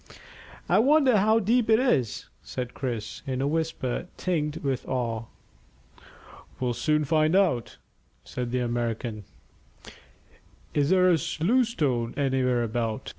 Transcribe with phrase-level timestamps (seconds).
[0.67, 5.25] "I wonder how deep it is," said Chris, in a whisper tinged with awe.
[6.59, 7.77] "We'll soon find that out,"
[8.23, 9.25] said the American.
[10.73, 13.09] "Is there a loose stone anywhere about?"